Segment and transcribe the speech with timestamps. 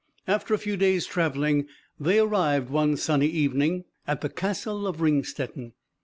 [0.27, 1.67] After a few days' travelling,
[1.99, 5.73] they arrived, one sunny evening, at the Castle of Ringstetten.